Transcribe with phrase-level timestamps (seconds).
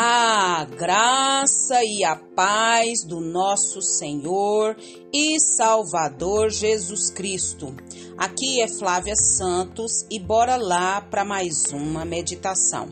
[0.00, 4.76] A graça e a paz do nosso Senhor
[5.12, 7.74] e Salvador Jesus Cristo.
[8.16, 12.88] Aqui é Flávia Santos e bora lá para mais uma meditação.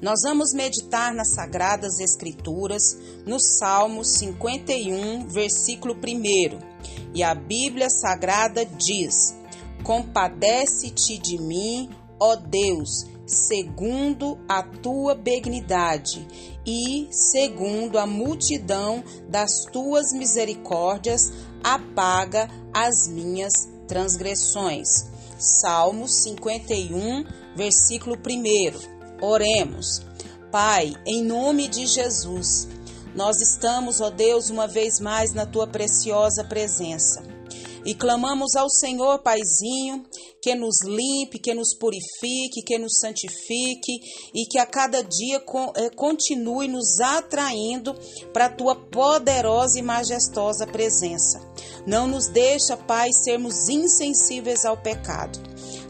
[0.00, 6.58] Nós vamos meditar nas Sagradas Escrituras, no Salmo 51, versículo 1.
[7.14, 9.36] E a Bíblia Sagrada diz:
[9.84, 16.26] Compadece-te de mim, ó Deus segundo a tua benignidade
[16.66, 21.30] e segundo a multidão das tuas misericórdias,
[21.62, 25.06] apaga as minhas transgressões.
[25.38, 29.24] Salmo 51, versículo 1.
[29.24, 30.02] Oremos.
[30.50, 32.66] Pai, em nome de Jesus,
[33.14, 37.27] nós estamos, ó Deus, uma vez mais na tua preciosa presença
[37.88, 40.04] e clamamos ao Senhor, Paizinho,
[40.42, 43.98] que nos limpe, que nos purifique, que nos santifique
[44.34, 45.42] e que a cada dia
[45.74, 47.94] eh, continue nos atraindo
[48.30, 51.40] para a tua poderosa e majestosa presença.
[51.86, 55.38] Não nos deixa, Pai, sermos insensíveis ao pecado.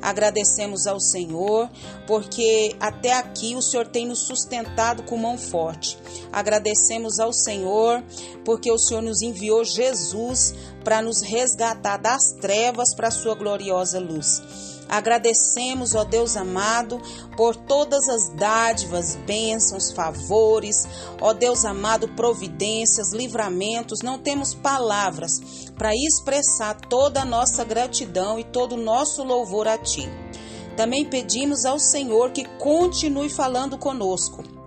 [0.01, 1.69] Agradecemos ao Senhor,
[2.07, 5.99] porque até aqui o Senhor tem nos sustentado com mão forte.
[6.33, 8.03] Agradecemos ao Senhor,
[8.45, 13.99] porque o Senhor nos enviou Jesus para nos resgatar das trevas para a sua gloriosa
[13.99, 14.78] luz.
[14.89, 17.01] Agradecemos, ó Deus amado,
[17.37, 20.89] por todas as dádivas, bênçãos, favores,
[21.21, 24.01] ó Deus amado, providências, livramentos.
[24.03, 29.77] Não temos palavras para expressar toda a nossa gratidão e todo o nosso louvor a
[29.77, 30.09] Ti.
[30.77, 34.58] Também pedimos ao Senhor que continue falando conosco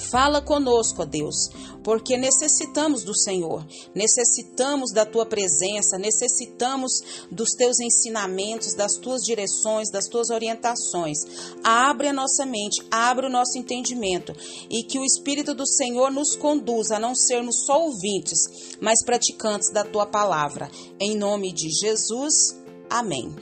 [0.00, 1.50] Fala conosco, ó Deus,
[1.84, 6.92] porque necessitamos do Senhor, necessitamos da tua presença, necessitamos
[7.30, 11.18] dos teus ensinamentos, das tuas direções, das tuas orientações.
[11.62, 14.34] Abre a nossa mente, abre o nosso entendimento
[14.70, 18.38] e que o Espírito do Senhor nos conduza a não sermos só ouvintes,
[18.80, 20.70] mas praticantes da tua palavra.
[20.98, 22.56] Em nome de Jesus,
[22.88, 23.34] amém.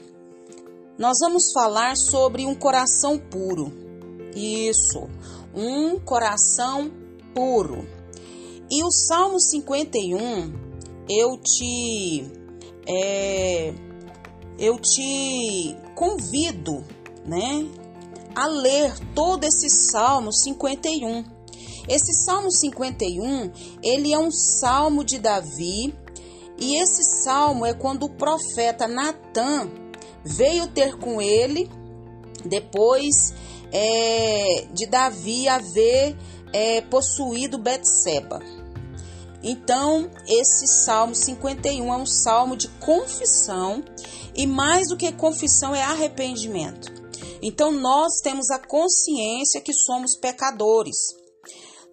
[0.97, 3.88] Nós vamos falar sobre um coração puro.
[4.35, 5.07] Isso
[5.53, 6.91] um coração
[7.33, 7.87] puro.
[8.69, 10.53] E o Salmo 51,
[11.07, 12.25] eu te
[12.87, 13.73] é,
[14.57, 16.83] eu te convido,
[17.25, 17.65] né,
[18.35, 21.23] a ler todo esse Salmo 51.
[21.87, 23.51] Esse Salmo 51,
[23.81, 25.95] ele é um salmo de Davi,
[26.59, 29.71] e esse salmo é quando o profeta Natan
[30.23, 31.69] veio ter com ele
[32.45, 33.33] depois
[33.71, 36.15] é, de Davi haver
[36.53, 38.39] é, possuído Betseba.
[39.41, 43.83] Então, esse Salmo 51 é um salmo de confissão
[44.35, 46.91] e mais do que confissão é arrependimento.
[47.41, 50.97] Então, nós temos a consciência que somos pecadores.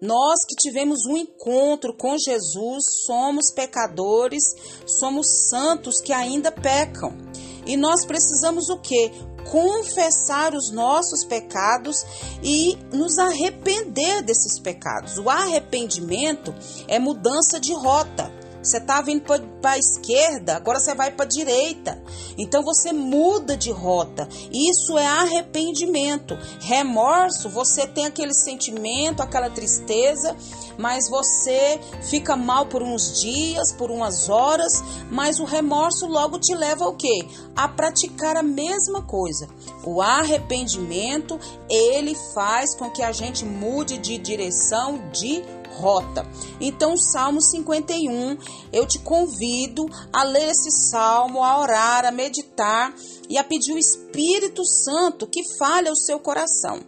[0.01, 4.43] Nós que tivemos um encontro com Jesus, somos pecadores,
[4.85, 7.17] somos santos que ainda pecam.
[7.65, 9.11] E nós precisamos o quê?
[9.49, 12.05] Confessar os nossos pecados
[12.43, 15.17] e nos arrepender desses pecados.
[15.17, 16.53] O arrependimento
[16.87, 18.36] é mudança de rota.
[18.61, 19.23] Você estava indo
[19.61, 22.01] para a esquerda, agora você vai para a direita.
[22.37, 24.27] Então você muda de rota.
[24.51, 26.37] Isso é arrependimento.
[26.59, 30.35] Remorso, você tem aquele sentimento, aquela tristeza,
[30.77, 31.79] mas você
[32.09, 36.93] fica mal por uns dias, por umas horas, mas o remorso logo te leva ao
[36.93, 37.27] quê?
[37.55, 39.47] A praticar a mesma coisa.
[39.83, 41.39] O arrependimento,
[41.69, 45.43] ele faz com que a gente mude de direção, de
[45.77, 46.27] rota.
[46.59, 48.37] Então, o Salmo 51,
[48.73, 52.93] eu te convido a ler esse salmo, a orar, a meditar
[53.29, 56.79] e a pedir o Espírito Santo que fale ao seu coração.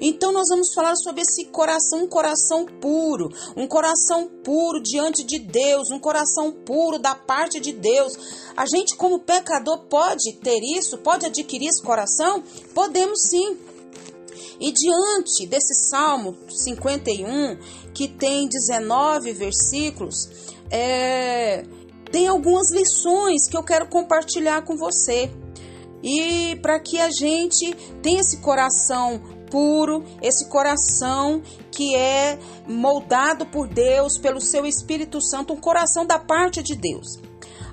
[0.00, 5.38] Então nós vamos falar sobre esse coração, um coração puro, um coração puro diante de
[5.38, 8.12] Deus, um coração puro da parte de Deus.
[8.56, 12.42] A gente como pecador pode ter isso, pode adquirir esse coração?
[12.74, 13.56] Podemos sim.
[14.60, 17.58] E diante desse Salmo 51,
[17.94, 20.28] que tem 19 versículos,
[20.70, 21.64] é,
[22.10, 25.30] tem algumas lições que eu quero compartilhar com você.
[26.02, 27.72] E para que a gente
[28.02, 29.20] tenha esse coração
[29.50, 36.18] puro, esse coração que é moldado por Deus, pelo seu Espírito Santo, um coração da
[36.18, 37.18] parte de Deus.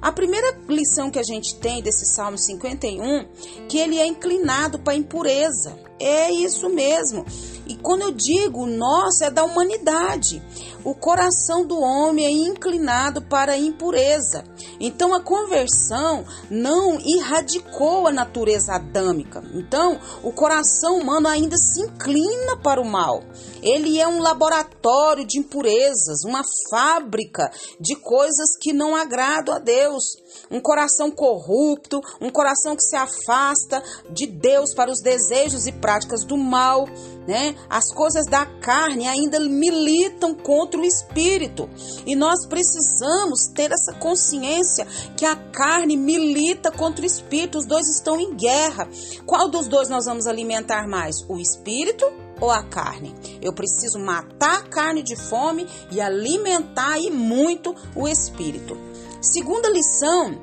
[0.05, 3.25] A primeira lição que a gente tem desse Salmo 51,
[3.67, 5.75] que ele é inclinado para a impureza.
[5.99, 7.25] É isso mesmo.
[7.67, 10.41] E quando eu digo nossa, é da humanidade.
[10.83, 14.43] o coração do homem é inclinado para a impureza.
[14.79, 19.43] Então a conversão não erradicou a natureza adâmica.
[19.53, 23.23] Então o coração humano ainda se inclina para o mal.
[23.63, 30.03] Ele é um laboratório de impurezas, uma fábrica de coisas que não agradam a Deus.
[30.51, 33.81] Um coração corrupto, um coração que se afasta
[34.11, 36.87] de Deus para os desejos e práticas do mal,
[37.27, 37.55] né?
[37.69, 41.69] As coisas da carne ainda militam contra o espírito.
[42.05, 44.85] E nós precisamos ter essa consciência
[45.17, 48.87] que a carne milita contra o espírito, os dois estão em guerra.
[49.25, 51.15] Qual dos dois nós vamos alimentar mais?
[51.27, 52.05] O espírito
[52.39, 53.15] ou a carne?
[53.41, 58.77] Eu preciso matar a carne de fome e alimentar e muito o espírito.
[59.21, 60.39] Segunda lição,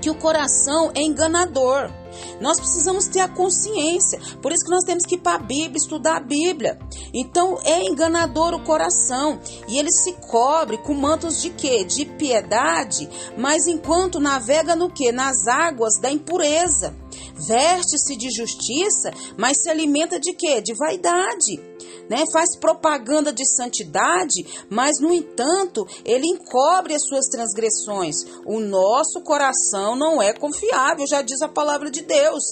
[0.00, 1.90] que o coração é enganador.
[2.40, 4.20] Nós precisamos ter a consciência.
[4.40, 6.78] Por isso que nós temos que ir para a Bíblia, estudar a Bíblia.
[7.12, 11.84] Então é enganador o coração e ele se cobre com mantos de quê?
[11.84, 15.12] De piedade, mas enquanto navega no quê?
[15.12, 16.99] Nas águas da impureza.
[17.34, 20.60] Veste-se de justiça, mas se alimenta de quê?
[20.60, 21.70] De vaidade
[22.10, 22.24] né?
[22.32, 28.16] Faz propaganda de santidade, mas no entanto, ele encobre as suas transgressões.
[28.44, 32.42] O nosso coração não é confiável, já diz a palavra de Deus.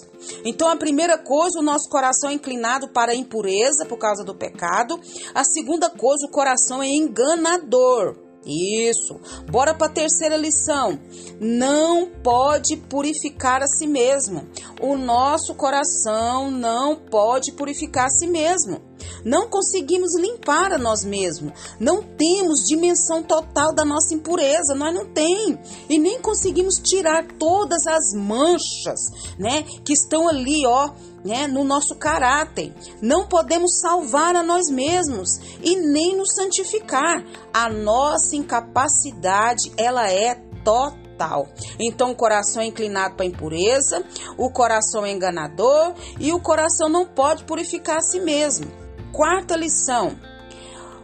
[0.44, 4.34] Então, a primeira coisa, o nosso coração é inclinado para a impureza por causa do
[4.34, 4.98] pecado.
[5.34, 8.27] A segunda coisa, o coração é enganador.
[8.46, 9.20] Isso.
[9.50, 10.98] Bora para a terceira lição.
[11.40, 14.48] Não pode purificar a si mesmo.
[14.80, 18.87] O nosso coração não pode purificar a si mesmo.
[19.24, 21.52] Não conseguimos limpar a nós mesmos.
[21.78, 24.74] Não temos dimensão total da nossa impureza.
[24.74, 25.58] Nós não tem
[25.88, 29.00] e nem conseguimos tirar todas as manchas,
[29.38, 30.90] né, que estão ali, ó,
[31.24, 32.72] né, no nosso caráter.
[33.02, 37.24] Não podemos salvar a nós mesmos e nem nos santificar.
[37.52, 40.34] A nossa incapacidade, ela é
[40.64, 41.48] total.
[41.78, 44.04] Então, o coração é inclinado para a impureza,
[44.36, 48.87] o coração é enganador e o coração não pode purificar a si mesmo.
[49.12, 50.18] Quarta lição: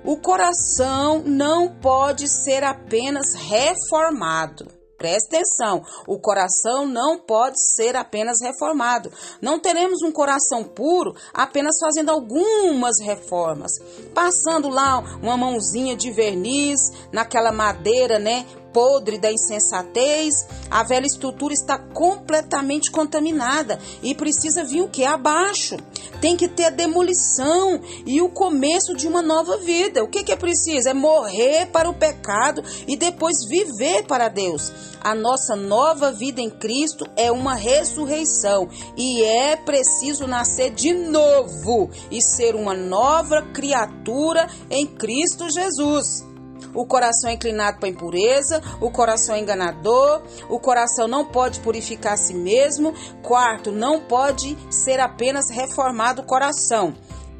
[0.05, 4.67] o coração não pode ser apenas reformado.
[4.97, 9.13] Preste atenção, o coração não pode ser apenas reformado.
[9.41, 13.73] Não teremos um coração puro apenas fazendo algumas reformas,
[14.15, 16.81] passando lá uma mãozinha de verniz
[17.13, 24.83] naquela madeira, né, podre da insensatez, a velha estrutura está completamente contaminada e precisa vir
[24.83, 25.05] o que?
[25.05, 25.77] Abaixo.
[26.21, 30.03] Tem que ter a demolição e o começo de uma nova vida.
[30.03, 30.89] O que, que é preciso?
[30.89, 34.73] É morrer para o pecado e depois viver para Deus.
[35.01, 41.91] A nossa nova vida em Cristo é uma ressurreição e é preciso nascer de novo
[42.11, 46.34] e ser uma nova criatura em Cristo Jesus
[46.73, 51.61] o coração é inclinado para a impureza, o coração é enganador, o coração não pode
[51.61, 52.95] purificar a si mesmo.
[53.23, 56.95] Quarto, não pode ser apenas reformado o coração.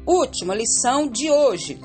[0.05, 1.79] Última lição de hoje.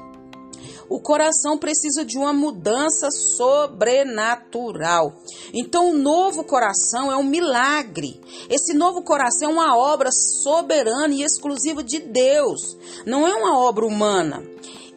[0.90, 5.14] O coração precisa de uma mudança sobrenatural.
[5.54, 8.20] Então, o novo coração é um milagre.
[8.50, 12.76] Esse novo coração é uma obra soberana e exclusiva de Deus,
[13.06, 14.42] não é uma obra humana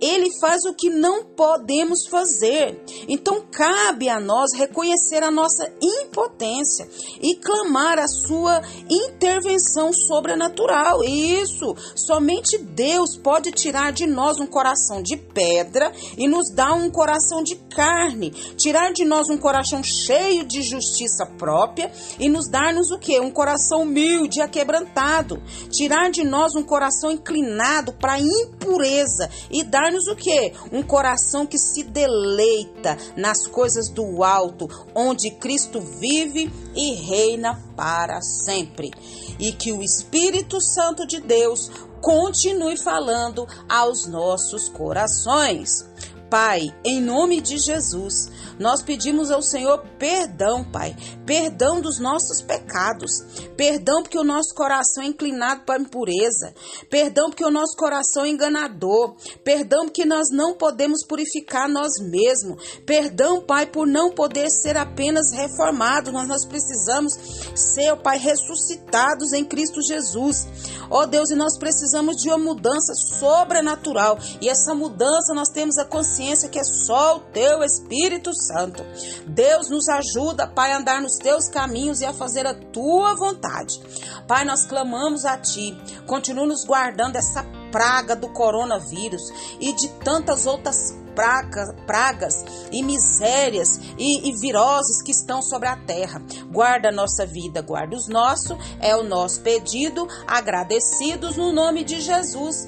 [0.04, 2.82] ele faz o que não podemos fazer.
[3.08, 6.88] Então cabe a nós reconhecer a nossa impotência
[7.22, 11.04] e clamar a sua intervenção sobrenatural.
[11.04, 16.90] Isso, somente Deus pode tirar de nós um coração de pedra e nos dar um
[16.90, 22.90] coração de carne, tirar de nós um coração cheio de justiça própria e nos dar-nos
[22.90, 23.20] o que?
[23.20, 29.84] Um coração humilde, aquebrantado, tirar de nós um coração inclinado para a impureza e dar
[29.84, 30.54] dar-nos o que?
[30.72, 38.22] Um coração que se deleita nas coisas do alto, onde Cristo vive e reina para
[38.22, 38.92] sempre.
[39.38, 41.70] E que o Espírito Santo de Deus
[42.02, 45.86] continue falando aos nossos corações.
[46.34, 53.12] Pai, em nome de Jesus, nós pedimos ao Senhor perdão, Pai, perdão dos nossos pecados,
[53.56, 56.54] perdão porque o nosso coração é inclinado para a impureza,
[56.90, 62.82] perdão porque o nosso coração é enganador, perdão porque nós não podemos purificar nós mesmos,
[62.86, 67.14] perdão, Pai, por não poder ser apenas reformados, mas nós precisamos
[67.56, 70.48] ser, Pai, ressuscitados em Cristo Jesus.
[70.90, 75.78] Ó oh, Deus, e nós precisamos de uma mudança sobrenatural, e essa mudança nós temos
[75.78, 78.84] a consciência que é só o teu Espírito Santo.
[79.28, 83.80] Deus nos ajuda, Pai, a andar nos teus caminhos e a fazer a tua vontade.
[84.28, 85.78] Pai, nós clamamos a ti.
[86.08, 89.22] Continua nos guardando essa praga do coronavírus
[89.60, 95.78] e de tantas outras praga, pragas e misérias e, e viroses que estão sobre a
[95.78, 96.22] terra.
[96.52, 102.02] Guarda a nossa vida, guarda os nossos, é o nosso pedido, agradecidos no nome de
[102.02, 102.68] Jesus.